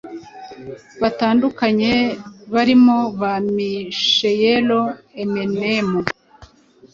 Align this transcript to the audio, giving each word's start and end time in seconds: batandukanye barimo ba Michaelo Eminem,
batandukanye 1.01 1.93
barimo 2.53 2.97
ba 3.19 3.33
Michaelo 3.55 4.81
Eminem, 5.23 5.89